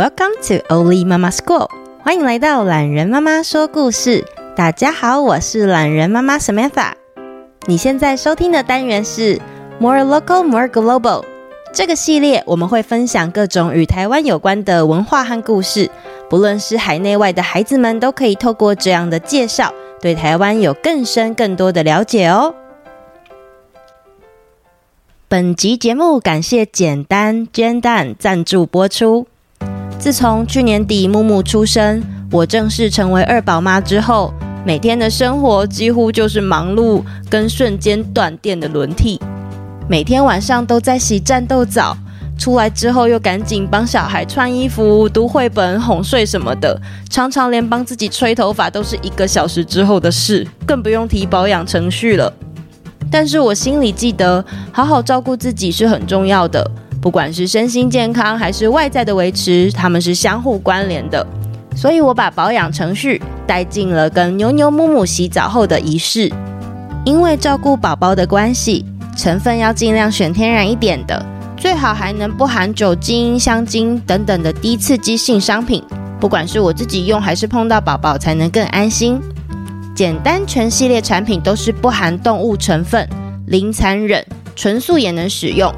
[0.00, 1.68] Welcome to Oli Mama School，
[2.02, 4.24] 欢迎来到懒人妈妈说故事。
[4.56, 6.92] 大家好，我是懒人妈妈 Samantha。
[7.66, 9.38] 你现在收听的单元是
[9.78, 11.26] More Local, More Global。
[11.74, 15.90] 这个系列我们会分享各种与台湾有关的文化和故事，
[16.30, 22.54] 不论是海内外的孩子们都可以透过这样的介绍，对台湾有更深更多的了解哦。
[25.28, 29.26] 本集节目感谢简单煎蛋赞助播出。
[30.00, 34.32] 自从去年底木木出生，我正式成为二宝妈之后，
[34.64, 39.20] 每天的生活几乎就是忙碌跟瞬间断电的轮替。
[39.90, 41.94] 每天晚上都在洗战斗澡，
[42.38, 46.80] 出来之后又赶紧帮小孩穿衣服、读绘本、哄睡什么的，
[47.10, 52.32] 常常连帮自己吹头发都是一个小时之后的事，更不用提保养程序了。
[53.10, 56.70] 但是我心里记得，好好照顾自己是很重要的。
[57.00, 61.26] 不管是身心健康，还是外在的维持，他们是相互关联的。
[61.74, 66.30] 所以我把保养程序带进了跟牛牛木木洗澡后的仪式。
[67.06, 68.84] 因为照顾宝宝的关系，
[69.16, 71.24] 成分要尽量选天然一点的，
[71.56, 75.82] 最好还能不含酒精、香精等等的低刺激性商品。
[76.20, 79.18] 不管是我自己用，还是碰到宝宝，才能更安心。
[79.94, 83.08] 简单全系列产品都是不含动物成分，
[83.46, 84.22] 零残忍，
[84.54, 85.72] 纯素也能使用。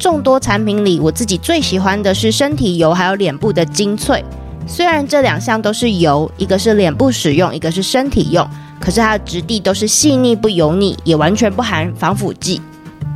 [0.00, 4.24] 众多产品里，我自己最喜欢的是身体油，还有脸部的精粹。
[4.66, 8.48] 虽然这两项都是油，一个是脸部使用，一个是身体用，
[8.80, 12.62] 可是它的质地都是细腻不油腻，也完全不含防腐剂。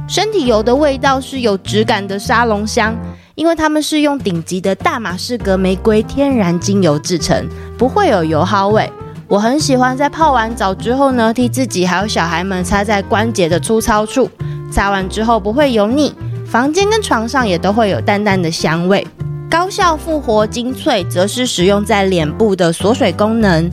[0.06, 2.94] 身体油的味道是有质感的沙龙香，
[3.34, 8.92] 因为它们是用顶级的大马士革玫瑰天然精油制成，不会有油耗味。
[9.26, 14.28] 我很喜欢在泡完澡之后呢，替自己还有小孩们擦在关节的粗糙处，
[14.70, 16.14] 擦完之后不会油腻，
[16.54, 19.04] 房间跟床上也都会有淡淡的香味。
[19.50, 23.68] 高效复活精粹则是使用在脸部的锁水功能。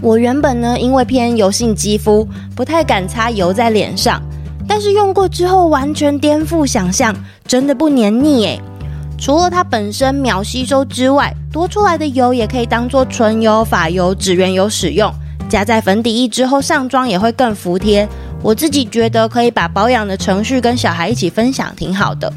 [0.00, 4.20] 我原本呢，因为偏油性肌肤，不太敢擦油在脸上，
[4.66, 7.14] 但是用过之后完全颠覆想象，
[7.46, 8.60] 真的不黏腻诶。
[9.16, 15.08] 除了它本身秒吸收之外，多出来的油也可以当做唇油、发油、指缘油使用，
[15.48, 18.08] 加在粉底液之后上妆也会更服帖。
[18.44, 22.30] 我自己觉得可以把保养的程序跟小孩一起分享，挺好的。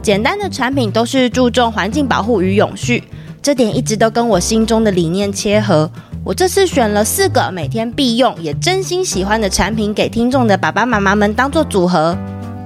[0.00, 3.04] 简单的产品都是注重环境保护与永续，
[3.42, 5.90] 这点一直都跟我心中的理念切合。
[6.24, 12.16] 我这次选了四个每天必用也真心喜欢的产品，给听众的爸爸妈妈们当做组合。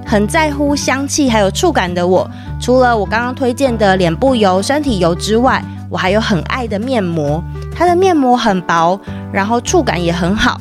[0.05, 2.25] 很在乎香气还有触感的我，
[2.61, 7.43] 除了我刚刚推荐的脸部油、身体油之外，我还有很爱的面膜。
[7.75, 8.97] 它的面膜很薄，
[9.33, 10.57] 然后触感也很好。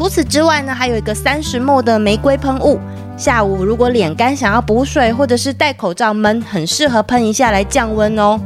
[0.00, 2.80] 除此之外呢，还有一个三十 ml 的玫瑰喷雾。
[3.18, 8.40] 下午如果脸干想要补水，或者是戴口罩闷，很适合喷一下来降温哦。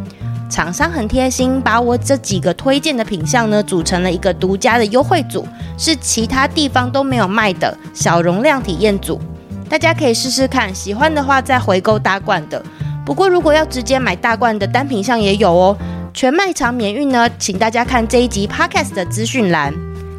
[0.50, 5.46] 厂商很贴心，把我这几个推荐的品项呢，组成了一个独家的优惠组，
[5.78, 9.20] 是其他地方都没有卖的小容量体验组。
[9.68, 12.60] 大家可以试试看，喜欢的话再回购大罐的。
[13.06, 15.78] 不过如果要直接买大罐的单品项也有哦，
[16.12, 19.72] 全卖场免运呢，请大家看这一集 Podcast 的资讯栏。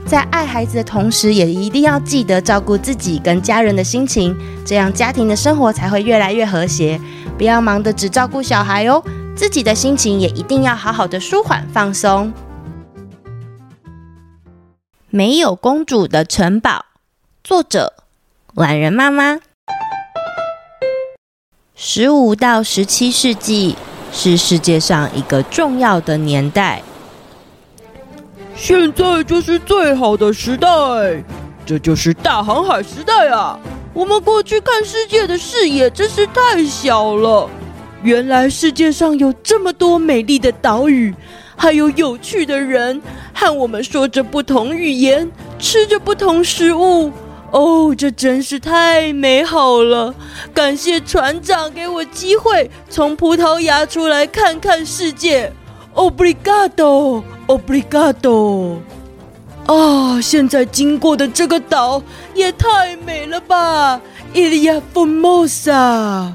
[0.06, 7.02] 在爱孩子的同时，也一定要记得照顾自己跟家人的心情，这样家庭的生活才会越来越和谐。
[7.38, 9.04] 不要忙得只照顾小孩哦，
[9.36, 12.32] 自己的心情也一定要好好的舒缓放松。
[15.10, 16.86] 没有公主的城堡，
[17.44, 17.94] 作者。
[18.54, 19.40] 懒人妈妈，
[21.76, 23.76] 十五到十七世纪
[24.14, 26.84] 是世界上一个重要的年代。
[28.56, 30.68] 现在就是最好的时代，
[31.66, 33.60] 这就是大航海时代啊！
[33.94, 37.50] 我们过去看世界的视野真是太小了。
[38.02, 41.14] 原来世界上有这么多美丽的岛屿，
[41.56, 43.02] 还有有趣的人，
[43.34, 45.30] 和我们说着不同语言，
[45.60, 47.12] 吃着不同食物。
[47.52, 50.14] 哦，这真是太美好了！
[50.54, 55.52] 感谢船长给我机会从葡萄牙出来看看世界。
[55.94, 58.78] Obrigado Obrigado！。
[59.66, 62.02] 啊，现在经过的这个岛
[62.34, 64.02] 也太美了吧
[64.34, 66.34] ！Ilha Formosa。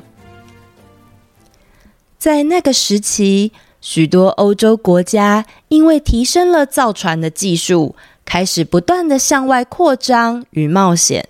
[2.19, 7.95] 在那个时期，许多欧洲国家因为提升了造船的技术。
[8.27, 11.27] 开始不断的向外扩张与冒险。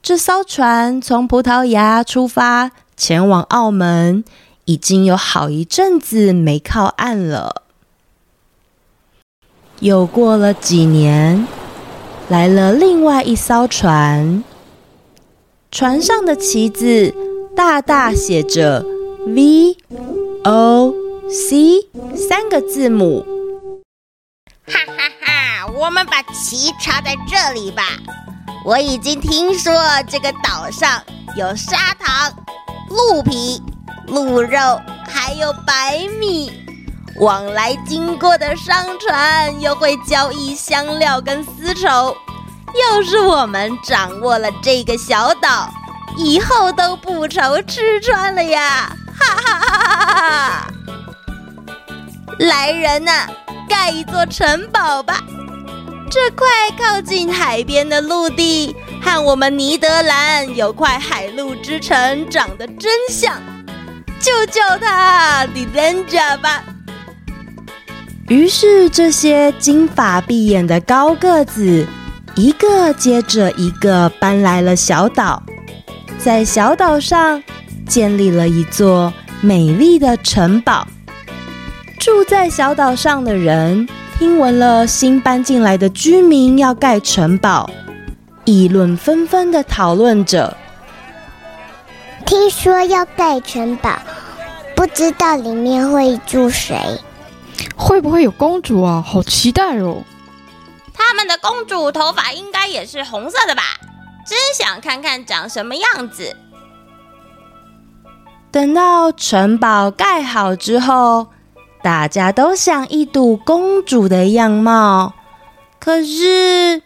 [0.00, 4.24] 这艘船从葡萄牙出发，前往澳门，
[4.64, 7.59] 已经有好一阵子没靠岸了。
[9.80, 11.46] 又过了几年，
[12.28, 14.44] 来了另外一艘船，
[15.70, 17.14] 船上的旗子
[17.56, 18.84] 大大写着
[19.26, 19.78] “V
[20.44, 20.94] O
[21.30, 23.24] C 三个字母。
[24.66, 25.72] 哈哈哈！
[25.74, 27.82] 我们把旗插在这里吧。
[28.66, 29.72] 我已经听说
[30.06, 31.02] 这个岛上
[31.36, 32.30] 有砂糖、
[32.90, 33.62] 鹿皮、
[34.06, 34.78] 鹿肉，
[35.08, 36.52] 还有白米。
[37.20, 42.16] 往来经过的商船又会交易香料跟丝绸。
[42.74, 45.70] 要是我们掌握了这个小岛，
[46.16, 48.90] 以后都不愁吃穿了呀！
[49.20, 50.66] 哈哈哈哈哈哈！
[52.38, 53.26] 来人呐，
[53.68, 55.20] 盖一座城堡吧！
[56.10, 56.46] 这块
[56.78, 63.36] 靠近海边的陆地和我们尼德兰有块海陆之城长得真像，
[64.20, 66.64] 就叫它 Delenda 吧。
[68.30, 71.84] 于是，这些金发碧眼的高个子，
[72.36, 75.42] 一个接着一个搬来了小岛，
[76.16, 77.42] 在小岛上
[77.88, 80.86] 建立了一座美丽的城堡。
[81.98, 87.68] 住在小岛上的人听闻了新搬进来的居民要盖城堡，
[88.44, 90.56] 议论纷纷的讨论着。
[92.24, 93.98] 听说要盖城堡，
[94.76, 96.76] 不知道里面会住谁？
[97.76, 99.02] 会不会有公主啊？
[99.06, 100.02] 好期待哦！
[100.94, 103.62] 他们的公主头发应该也是红色的吧？
[104.26, 106.36] 真想看看长什么样子。
[108.50, 111.28] 等到城堡盖好之后，
[111.82, 115.14] 大家都想一睹公主的样貌。
[115.78, 116.82] 可是，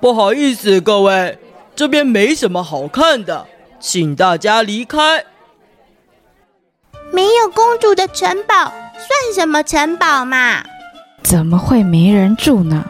[0.00, 1.38] 不好意思，各位，
[1.76, 3.46] 这边没什么好看的，
[3.78, 5.24] 请大家离开。
[7.12, 10.62] 没有公主的城堡算什么城堡嘛？
[11.22, 12.84] 怎么会没人住呢？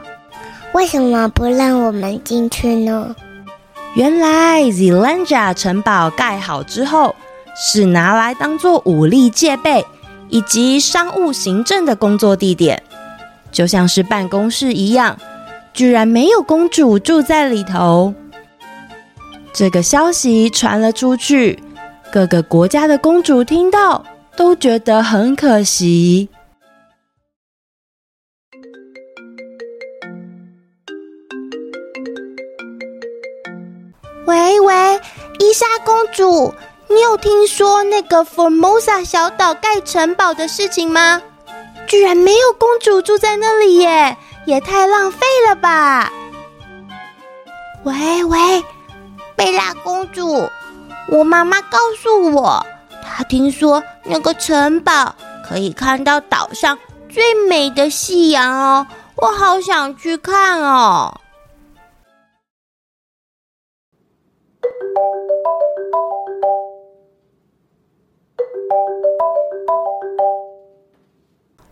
[0.73, 3.15] 为什么不让我们进去呢？
[3.95, 7.15] 原来 Zealandia 城堡盖好之后，
[7.57, 9.85] 是拿来当做武力戒备
[10.29, 12.83] 以及商务行政的工作地点，
[13.51, 15.17] 就像是办公室一样。
[15.73, 18.13] 居然没有公主住在里头。
[19.53, 21.63] 这个消息传了出去，
[22.11, 24.05] 各个国家的公主听到
[24.37, 26.29] 都觉得很可惜。
[34.27, 35.01] 喂喂，
[35.39, 36.55] 伊莎公主，
[36.89, 41.23] 你有听说那个 Formosa 小岛盖城堡的事情吗？
[41.87, 46.13] 居然没有公主住在那里耶，也太浪费了吧！
[47.85, 48.63] 喂喂，
[49.35, 50.51] 贝拉公主，
[51.11, 52.65] 我妈妈告诉我，
[53.03, 55.15] 她听说那个城堡
[55.49, 56.79] 可以看到岛上
[57.09, 61.19] 最美的夕阳哦，我好想去看哦。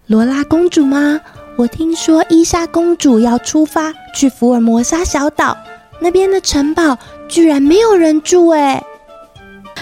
[0.06, 1.20] 罗拉公主吗？
[1.58, 5.56] 我听说伊莎公主要出发去福尔摩沙小岛，
[6.00, 6.96] 那边的城堡
[7.28, 8.82] 居然没有人住诶。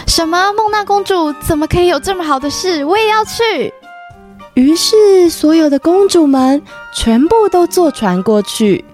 [0.06, 0.52] 什么？
[0.52, 2.84] 梦娜公主怎么可以有这么好的事？
[2.84, 3.72] 我也要去。
[4.54, 6.62] 于是，所有的公主们
[6.94, 8.84] 全部都坐船过去。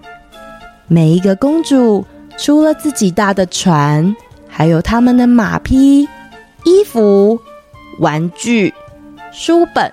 [0.86, 2.04] 每一个公主
[2.38, 4.16] 出了自己搭的船，
[4.48, 6.08] 还有他们的马匹、
[6.64, 7.38] 衣服、
[7.98, 8.72] 玩具、
[9.30, 9.92] 书本。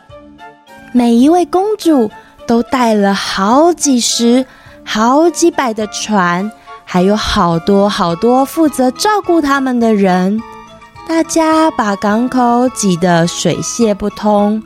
[0.93, 2.09] 每一位公主
[2.47, 4.45] 都带了好几十、
[4.85, 6.49] 好几百的船，
[6.85, 10.41] 还有好多好多负责照顾他们的人。
[11.07, 14.61] 大家把港口挤得水泄不通，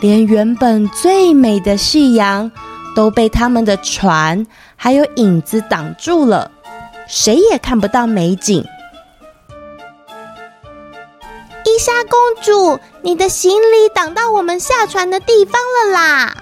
[0.00, 2.48] 连原本最美的夕阳
[2.94, 4.46] 都被他们的船
[4.76, 6.48] 还有影子挡住了，
[7.08, 8.64] 谁也看不到美景。
[11.64, 16.36] 伊莎公主，你的行李挡到我们下船的地方了啦！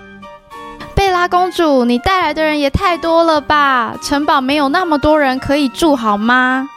[0.94, 3.97] 贝拉公主，你带来的人也太多了吧？
[4.02, 6.68] 城堡没有那么多人可以住，好吗？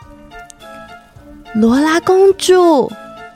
[1.56, 2.92] 罗拉公主，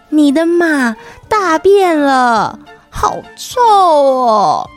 [0.10, 0.96] 你的马
[1.30, 2.58] 大便了，
[2.90, 4.70] 好臭哦！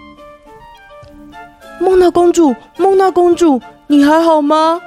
[1.79, 4.79] 梦娜公主，梦娜公主，你还好吗？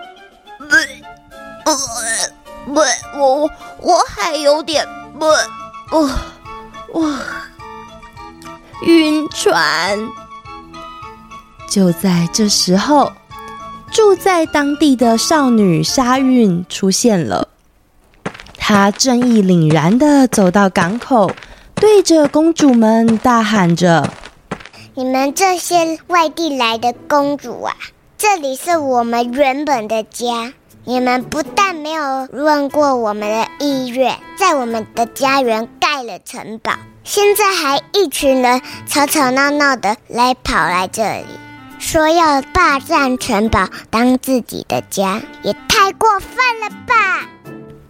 [2.65, 2.79] 不，我
[3.17, 3.49] 我
[3.81, 4.87] 我还有点。
[5.19, 5.25] 不，
[5.91, 6.09] 我
[6.91, 7.19] 我
[8.85, 9.97] 晕船。
[11.67, 13.11] 就在这时候，
[13.91, 17.47] 住在当地的少女沙韵出现了。
[18.65, 21.29] 他正义凛然地走到港口，
[21.75, 24.09] 对着公主们大喊着
[24.95, 27.75] ：“你们这些外地来的公主啊，
[28.17, 30.53] 这里是我们原本的家。”
[30.85, 36.71] 你们不但没有问过我们的意愿，在我们的家园盖盖了城堡，
[37.03, 41.25] 现在还一群人吵吵闹闹的来跑来这里，
[41.79, 47.27] 说要霸占城堡当自己的家，也太过分了吧！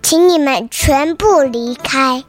[0.03, 2.23] 请你们全部离开。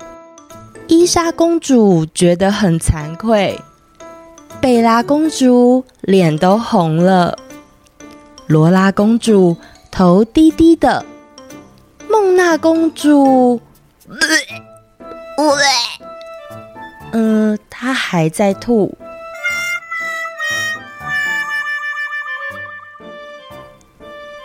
[0.87, 3.61] 伊莎公主觉得很惭愧，
[4.61, 7.37] 贝拉公主脸都红了，
[8.47, 9.57] 罗拉公主
[9.91, 11.05] 头低低的，
[12.09, 13.61] 孟娜公主，
[17.13, 18.97] 嗯，她还在吐。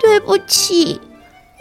[0.01, 0.99] 对不起。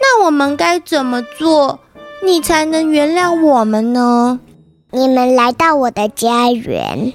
[0.01, 1.79] 那我们该怎么做，
[2.23, 4.39] 你才能原谅我们呢？
[4.91, 7.13] 你们来到我的家园，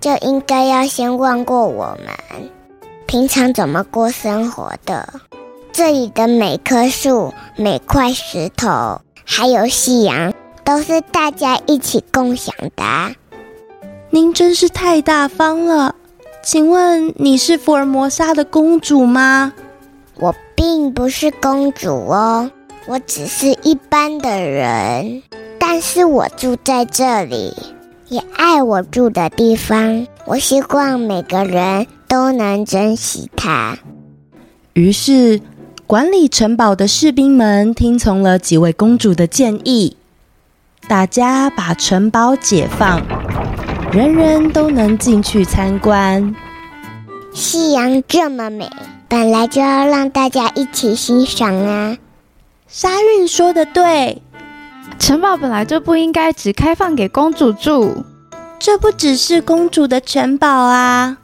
[0.00, 2.50] 就应该要先问过我们，
[3.06, 5.08] 平常怎么过生活的。
[5.72, 10.32] 这里的每棵树、每块石头，还有夕阳，
[10.64, 13.14] 都是大家一起共享的。
[14.10, 15.94] 您真是太大方了。
[16.42, 19.52] 请问你是福尔摩沙的公主吗？
[20.14, 20.34] 我
[20.68, 22.50] 并不是公主哦，
[22.88, 25.22] 我只是一般的人，
[25.60, 27.54] 但是我住在这里，
[28.08, 30.08] 也爱我住的地方。
[30.24, 33.78] 我希望每个人都能珍惜它。
[34.72, 35.40] 于是，
[35.86, 39.96] 管理城堡的士兵们听从了几位公主的建议，
[40.88, 43.00] 大家把城堡解放，
[43.92, 46.34] 人人都能进去参观。
[47.32, 48.68] 夕阳这么美。
[49.08, 51.96] 本来就要让大家一起欣赏啊！
[52.66, 54.20] 沙韵说的对，
[54.98, 58.04] 城堡本来就不应该只开放给公主住。
[58.58, 61.18] 这不只是公主的城堡啊，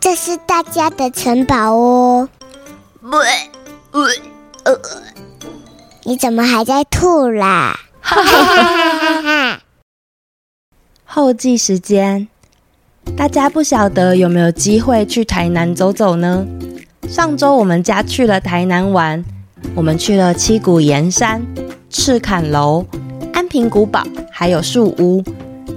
[0.00, 2.28] 这是大家的城堡哦。
[3.00, 3.16] 不，
[3.92, 4.80] 呃，呃，
[6.04, 7.78] 你怎么还在吐啦？
[8.00, 9.60] 哈哈哈哈哈！
[11.04, 12.26] 后记时间，
[13.16, 16.46] 大家不晓得有没有机会去台南走走呢？
[17.10, 19.24] 上周我们家去了台南玩，
[19.74, 21.44] 我们去了七股盐山、
[21.90, 22.86] 赤崁楼、
[23.32, 25.20] 安平古堡，还有树屋。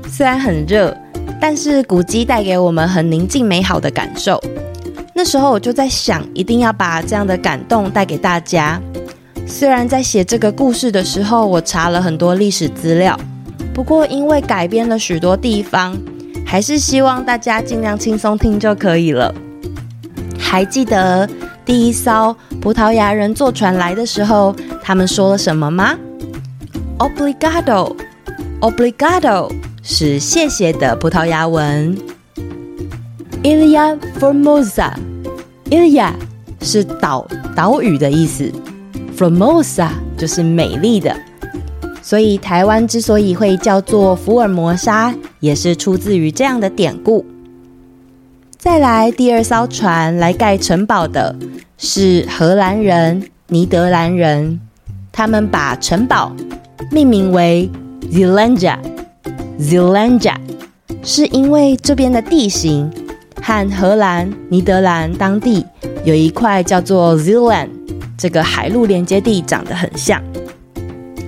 [0.08, 0.96] 虽然很热，
[1.42, 4.40] 但是古迹带给我们很宁静美好的感受。
[5.16, 8.80] 那时候我就在想，一定要把这样的感动带给大家。
[9.48, 13.20] 虽然在写这个故事的时候，我查了很多历史资料，
[13.74, 15.98] 不过因为改编了许多地方，
[16.46, 19.34] 还是希望大家尽量轻松听就可以了。
[20.54, 21.28] 还记得
[21.66, 25.98] 第一艘葡萄牙人坐船来的时候，他们说了什么吗
[27.00, 31.98] ？Obrigado，Obrigado 是谢谢的葡萄牙文。
[33.42, 36.12] Ilha Formosa，Ilha
[36.62, 38.52] 是岛岛屿的意思
[39.18, 41.18] ，Formosa 就是美丽的。
[42.04, 47.26] 所以台湾之所以会叫做福尔摩沙，也是出自于这样的典故。
[48.64, 51.36] 再来第二艘船来盖城堡的
[51.78, 54.58] 是荷兰人、尼德兰人，
[55.12, 56.34] 他们把城堡
[56.90, 57.70] 命名为
[58.04, 58.78] Zeelandia。
[59.60, 60.36] Zeelandia
[61.04, 62.90] 是因为这边的地形
[63.42, 65.66] 和荷兰、尼德兰当地
[66.06, 67.68] 有一块叫做 Zeeland
[68.18, 70.24] 这个海陆连接地长得很像。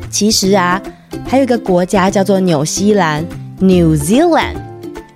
[0.10, 0.82] 其实啊，
[1.28, 3.26] 还有一个国家叫做纽西兰
[3.60, 4.56] （New Zealand）。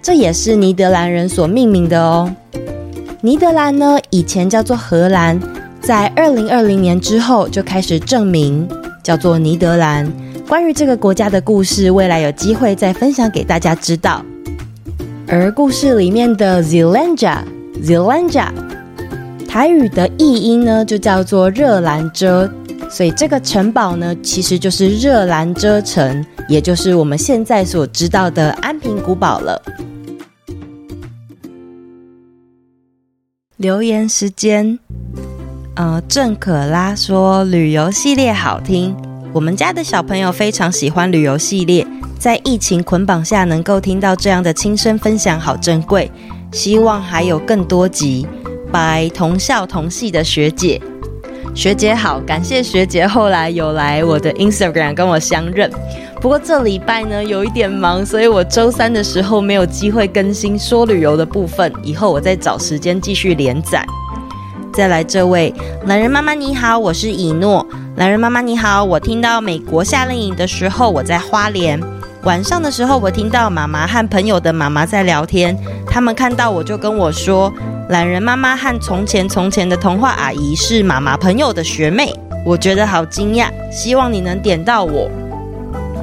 [0.01, 2.33] 这也是尼德兰人所命名的哦。
[3.21, 5.39] 尼德兰呢，以前叫做荷兰，
[5.81, 8.67] 在二零二零年之后就开始正名，
[9.03, 10.09] 叫做尼德兰。
[10.47, 14.23] 关于这个国家的故事，未来有机会再分享给大家知道。
[15.27, 18.47] 而故事里面的 Zeelandia，Zeelandia，
[19.47, 22.49] 台语的译音呢，就叫做热兰遮，
[22.89, 29.61] 所以这个城堡呢，其实就是热兰遮城，也就是我们现在所知道的安平古堡了。
[33.59, 34.79] 留言时间，
[35.75, 38.95] 呃，郑可拉说旅游系列好听，
[39.33, 41.85] 我们家的小朋友非常喜欢旅游系列，
[42.17, 46.09] 在疫情捆绑下能够听到这样的亲身分享，好珍贵。
[46.53, 48.25] 希望还有更多集。
[48.71, 50.81] 拜同校同系的学姐，
[51.59, 55.69] 学姐好，感谢学姐后来有来我的 Instagram 跟我相认。
[56.21, 61.69] 不过这礼拜呢有一点忙，所以我周三的时候没有机会更新说旅游的部分。
[61.83, 63.85] 以后我再找时间继续连载。
[64.71, 65.53] 再来这位
[65.85, 67.67] 懒人妈妈你好，我是以诺。
[67.97, 71.77] 懒人妈妈你好，我听到美国夏令营的时候，我在花莲。
[72.23, 77.51] 晚上的时候，我听到妈妈和朋友的妈妈在聊天，他们看到我就跟我说，
[77.89, 82.13] 榄仁妈妈和从前从前的童话阿姨是妈妈朋友的学妹。
[82.45, 85.09] 我觉得好惊讶，希望你能点到我。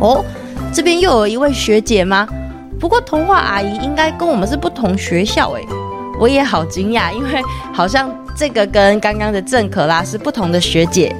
[0.00, 0.24] 哦，
[0.72, 2.26] 这边又有一位学姐吗？
[2.80, 5.64] 不过童话阿姨应该跟我们是不同学校诶，
[6.18, 7.40] 我也好惊讶，因为
[7.72, 11.14] 好像这个跟刚刚的郑可拉是不同的学姐。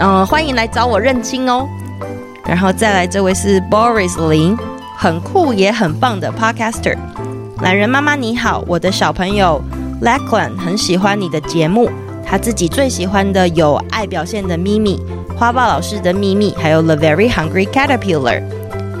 [0.00, 1.64] 嗯，欢迎来找我认亲哦。
[2.44, 4.58] 然后再来这位是 Boris 林，
[4.98, 6.98] 很酷也很棒的 Podcaster。
[7.62, 9.62] 懒人妈妈你好，我的小朋友
[10.02, 11.88] Lachlan 很喜欢你的节目，
[12.26, 15.00] 他自己最喜欢的有爱表现的咪咪、
[15.36, 18.42] 花豹老师的秘密，还有 The Very Hungry Caterpillar。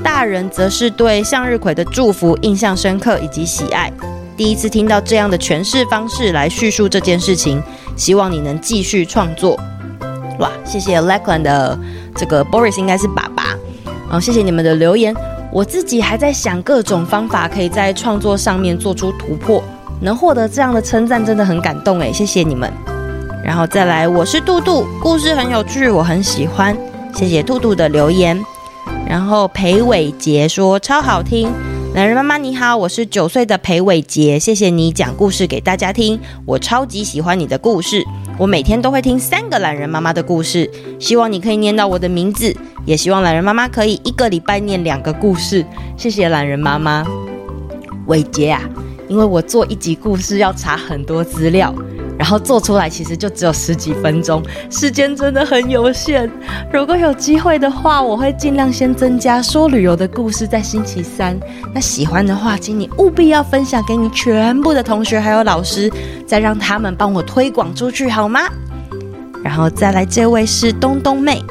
[0.04, 3.92] 大人则是对向日葵的祝福印象深刻以及喜爱。
[4.36, 7.60] 第一次听到这样的诠释方式来叙述这件事情，
[7.96, 9.58] 希望你能继续创作。
[10.38, 11.76] 哇，谢谢 Lachlan 的
[12.14, 13.56] 这个 Boris 应该是爸爸。
[14.12, 15.12] 嗯，谢谢你们的留言。
[15.50, 19.62] 我自己还在想各种方法，可以在创作上面做出突破。
[20.02, 22.70] 能获得这样的称赞，真的很感动诶，谢谢你们。
[23.44, 26.76] 然后再来，我是杜杜，故事很有趣，我很喜欢。
[27.14, 28.38] 谢谢杜杜的留言。
[29.08, 31.48] 然后裴伟杰说超好听，
[31.94, 38.04] 懒人妈妈你好，我是九岁的裴伟杰，谢谢你讲故事给大家听，我超级喜欢你的故事，
[38.38, 40.68] 我每天都会听三个懒人妈妈的故事，
[40.98, 45.64] 希望你可以念到我的名字，也希望懒人妈妈可以一个礼拜念两个故事，
[45.96, 47.04] 谢谢懒人妈妈。
[48.06, 48.60] 伟杰啊，
[49.12, 51.74] 因为我做一集故事要查很多资料。
[52.18, 56.30] 然后做出来其实就只有十几分钟，时间真的很有限。
[56.72, 61.38] 如果有机会的话，我会尽量先增加说旅游的故事在星期三。
[61.74, 65.92] 那喜欢的话，请你务必要分享给你全部的同学还有老师，
[66.26, 68.40] 再让他们帮我推广出去，好吗？
[69.42, 71.42] 然后再来这位是东东妹，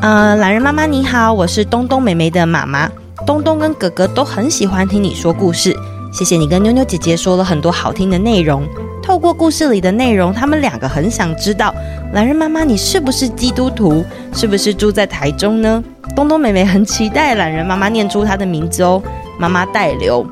[0.00, 2.88] 呃，懒人妈妈你好，我是东东妹妹的妈妈。
[3.26, 5.76] 东东跟哥哥都很喜欢听你说故事，
[6.16, 8.66] 谢谢你跟妞妞姐姐说了很多好听的内容。
[9.02, 11.74] 透过故事里的内容，他们两个很想知道，
[12.14, 14.02] 懒人妈妈你是不是基督徒？
[14.32, 15.84] 是不是住在台中呢？
[16.16, 19.02] 东东妹妹很期待懒人妈妈念出她的名字哦，
[19.38, 20.26] 妈妈代留。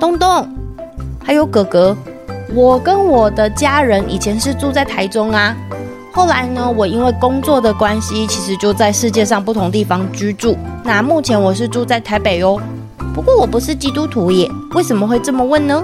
[0.00, 0.44] 东东，
[1.22, 1.96] 还有哥哥，
[2.52, 5.56] 我跟我的家人以前是住在台中啊，
[6.12, 10.58] 后来呢，我因为工作的关系，其实就在世界上不同地方居住。
[10.82, 12.60] 那目前我是住在台北哦，
[13.16, 15.82] 不过我不是基督徒耶，为什么会这么问呢？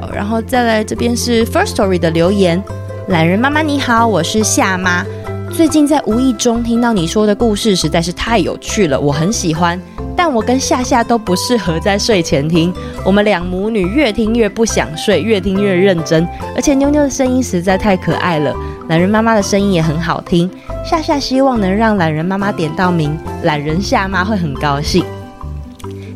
[0.00, 2.60] 好然后再来这边是 first story 的留言，
[3.08, 5.04] 懒人妈妈你好，我是夏妈。
[5.52, 9.78] 最近在无意中听到你说的故事，实在是太有趣了，我很喜欢。
[10.16, 12.72] 但我跟夏夏都不适合在睡前听，
[13.04, 16.26] 我们两母女越听越不想睡，越听越认真。
[16.56, 18.54] 而且妞妞的声音实在太可爱了，
[18.88, 20.50] 懒人妈妈的声音也很好听。
[20.82, 25.04] 夏夏希望能让懒人妈妈点到名，懒人夏妈会很高兴。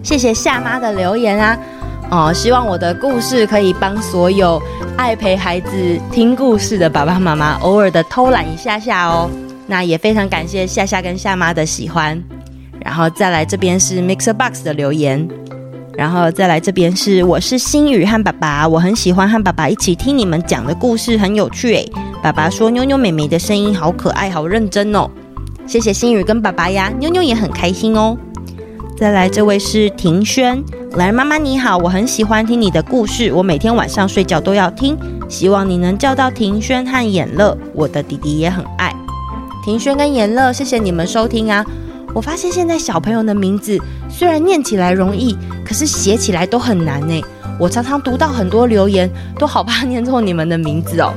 [0.04, 1.58] 谢谢夏妈的留言啊。
[2.10, 4.62] 哦，希望我的故事可以帮所有
[4.98, 9.28] 爱陪孩子听故事的爸爸妈妈偶尔的偷懒一下下哦。
[9.66, 12.22] 那也非常感谢夏夏跟夏妈的喜欢。
[12.78, 15.26] 然后再来这边是 Mixer Box 的留言，
[15.96, 21.90] 然后再来这边是我是星宇和爸爸，我很喜欢和爸爸一起听你们讲的故事，很有趣诶。
[22.22, 25.10] 爸爸说妞妞妹妹的声音好可爱，好认真哦。
[25.66, 28.14] 谢谢星宇跟爸爸呀，妞妞也很开心哦。
[28.96, 30.62] 再来这位是庭轩。
[30.92, 34.96] 兰妈妈你好，我很喜欢听你的故事，我每天晚上睡觉都要听。
[35.28, 38.94] 希望你能叫到庭轩和衍乐，我的弟弟也很爱
[39.64, 40.52] 庭轩跟衍乐。
[40.52, 41.64] 谢谢你们收听啊！
[42.14, 43.76] 我发现现在小朋友的名字
[44.08, 47.20] 虽然念起来容易，可是写起来都很难呢。
[47.58, 51.12] 我常常读到很多留言，都好怕念错你们的名字哦。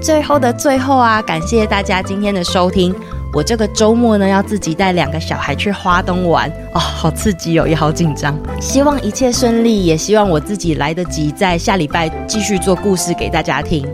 [0.00, 2.94] 最后的最后啊，感谢大家今天的收听。
[3.34, 8.36] 我这个周末呢，要自己带两个小孩去花东玩哦，好刺激哦，也好紧张。
[8.60, 13.86] 希望一切顺利，也希望我自己来得及在下礼拜继续做故事给大家听。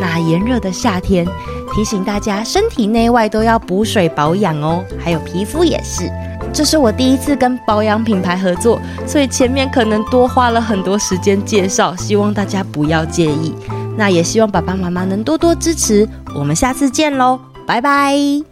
[0.00, 1.26] 那炎热的夏天，
[1.74, 6.08] 提醒大家身体内外都要补水保养哦，还有皮肤也是。
[6.52, 13.54] 这是我第一次跟保养品牌合作，所以前面可能多花了很多时间介绍，希望大家不要介意。
[13.96, 16.08] 那也希望爸爸妈妈能多多支持。
[16.34, 18.47] 我们下次见喽，拜拜。